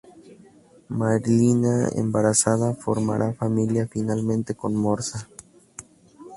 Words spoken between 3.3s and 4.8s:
familia finalmente con